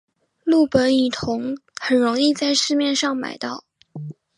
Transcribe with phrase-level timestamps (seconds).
[0.45, 3.63] 氯苯乙酮很容易在市面上买到。